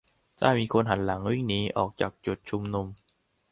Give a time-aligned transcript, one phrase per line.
[0.39, 2.87] ถ้ามีคนหันหลังวิ่งหนีออกจากจุดชุมนุม